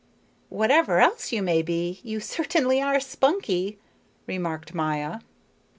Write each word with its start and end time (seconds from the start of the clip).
"Whatever 0.49 0.99
else 0.99 1.31
you 1.31 1.43
may 1.43 1.61
be, 1.61 1.99
you 2.01 2.19
certainly 2.21 2.81
are 2.81 2.99
spunky," 2.99 3.77
remarked 4.25 4.73
Maya. 4.73 5.19